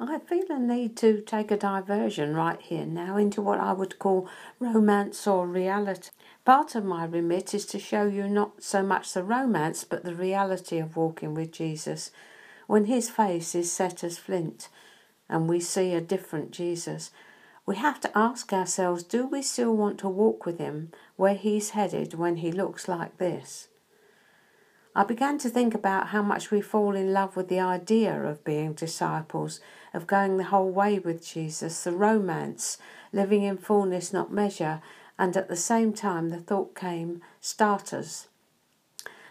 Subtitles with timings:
[0.00, 3.98] I feel a need to take a diversion right here now into what I would
[3.98, 4.28] call
[4.60, 6.10] romance or reality.
[6.44, 10.14] Part of my remit is to show you not so much the romance but the
[10.14, 12.12] reality of walking with Jesus
[12.68, 14.68] when his face is set as flint
[15.28, 17.10] and we see a different Jesus.
[17.66, 21.70] We have to ask ourselves do we still want to walk with him where he's
[21.70, 23.66] headed when he looks like this?
[24.98, 28.42] I began to think about how much we fall in love with the idea of
[28.42, 29.60] being disciples,
[29.94, 32.78] of going the whole way with Jesus, the romance,
[33.12, 34.82] living in fullness, not measure,
[35.16, 38.26] and at the same time the thought came starters.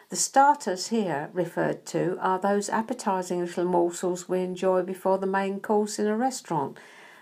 [0.08, 5.60] The starters here referred to are those appetizing little morsels we enjoy before the main
[5.60, 6.78] course in a restaurant.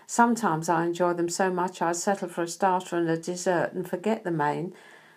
[0.06, 3.90] Sometimes I enjoy them so much I settle for a starter and a dessert and
[3.90, 4.72] forget the main,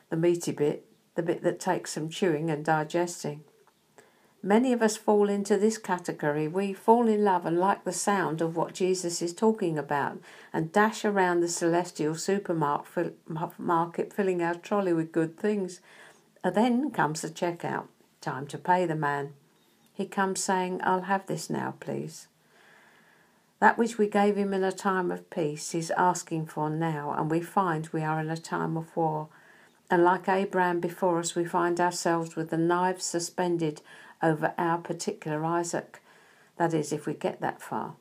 [0.10, 0.89] the meaty bit,
[1.20, 3.44] the bit that takes some chewing and digesting.
[4.42, 6.48] Many of us fall into this category.
[6.48, 10.22] We fall in love and like the sound of what Jesus is talking about
[10.54, 15.82] and dash around the celestial supermarket filling our trolley with good things.
[16.42, 17.88] And then comes the checkout.
[18.22, 19.34] Time to pay the man.
[19.94, 22.30] He comes saying, I'll have this now, please.
[23.60, 27.30] That which we gave him in a time of peace, he's asking for now, and
[27.30, 29.28] we find we are in a time of war
[29.90, 33.82] and like Abraham before us, we find ourselves with the knives suspended
[34.22, 36.02] over our particular Isaac.
[36.58, 37.96] That is, if we get that far.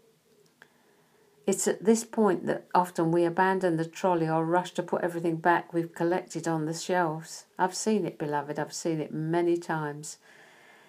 [1.46, 5.36] It's at this point that often we abandon the trolley or rush to put everything
[5.36, 7.46] back we've collected on the shelves.
[7.58, 10.18] I've seen it, beloved, I've seen it many times.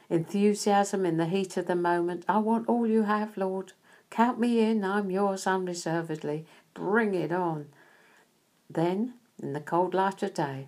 [0.10, 2.26] Enthusiasm in the heat of the moment.
[2.28, 3.72] I want all you have, Lord.
[4.10, 6.46] Count me in, I'm yours unreservedly.
[6.74, 7.68] Bring it on.
[8.70, 10.68] Then, in the cold light of day,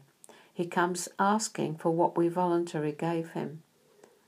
[0.53, 3.63] he comes asking for what we voluntarily gave him,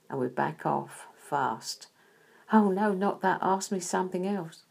[0.10, 1.88] and we back off fast.
[2.52, 3.40] Oh, no, not that.
[3.42, 4.64] Ask me something else.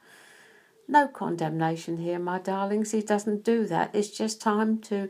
[0.89, 2.93] No condemnation here, my darlings.
[2.93, 3.95] He doesn't do that.
[3.95, 5.09] It's just time to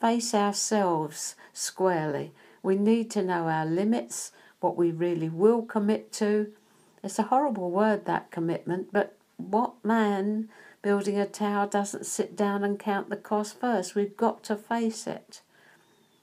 [0.00, 2.32] face ourselves squarely.
[2.62, 6.52] We need to know our limits, what we really will commit to.
[7.02, 10.48] It's a horrible word, that commitment, but what man
[10.82, 13.94] building a tower doesn't sit down and count the cost first?
[13.94, 15.40] We've got to face it.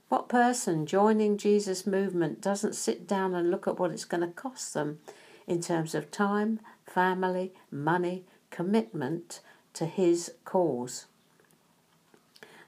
[0.10, 4.28] What person joining Jesus' movement doesn't sit down and look at what it's going to
[4.28, 5.00] cost them
[5.46, 9.42] in terms of time, family, money, commitment
[9.74, 11.08] to his cause?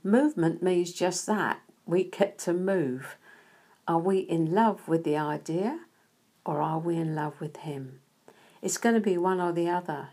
[0.03, 1.61] Movement means just that.
[1.85, 3.15] We get to move.
[3.87, 5.79] Are we in love with the idea
[6.45, 8.01] or are we in love with him?
[8.61, 10.09] It's going to be one or the other.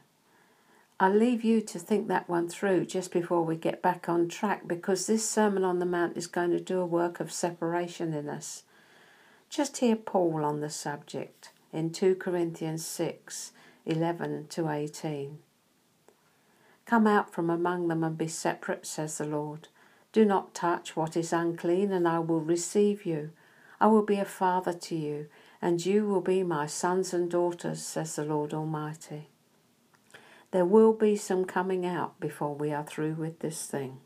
[0.98, 4.66] I'll leave you to think that one through just before we get back on track
[4.66, 8.30] because this Sermon on the Mount is going to do a work of separation in
[8.30, 8.62] us.
[9.50, 13.52] Just hear Paul on the subject in 2 Corinthians 6
[13.84, 15.38] 11 to 18.
[16.86, 19.68] Come out from among them and be separate, says the Lord.
[20.12, 23.32] Do not touch what is unclean, and I will receive you.
[23.80, 25.26] I will be a father to you,
[25.60, 29.28] and you will be my sons and daughters, says the Lord Almighty.
[30.56, 33.98] There will be some coming out before we are through with this thing.